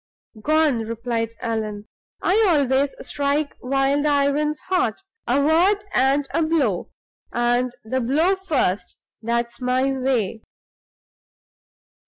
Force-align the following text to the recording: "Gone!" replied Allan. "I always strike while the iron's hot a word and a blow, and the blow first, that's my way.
"Gone!" 0.41 0.79
replied 0.79 1.33
Allan. 1.41 1.85
"I 2.23 2.43
always 2.49 2.95
strike 3.07 3.55
while 3.59 4.01
the 4.01 4.09
iron's 4.09 4.59
hot 4.61 5.03
a 5.27 5.39
word 5.39 5.85
and 5.93 6.27
a 6.33 6.41
blow, 6.41 6.89
and 7.31 7.71
the 7.83 8.01
blow 8.01 8.35
first, 8.35 8.97
that's 9.21 9.61
my 9.61 9.91
way. 9.91 10.41